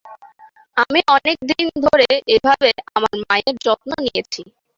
[0.77, 4.41] আমি অনেকদিন ধরে এভাবে আমার মায়ের যত্ন নিয়েছি।